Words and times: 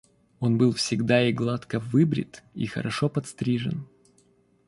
Он 0.39 0.57
был 0.57 0.73
всегда 0.73 1.29
и 1.29 1.31
гладко 1.31 1.77
выбрит 1.79 2.41
и 2.55 2.65
хорошо 2.65 3.07
подстрижен. 3.07 3.87